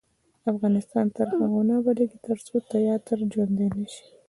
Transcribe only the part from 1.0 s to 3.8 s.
تر هغو نه ابادیږي، ترڅو تیاتر ژوندی